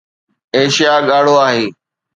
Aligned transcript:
Asia 0.57 0.93
ڳاڙهو 1.07 1.37
آهي. 1.47 1.63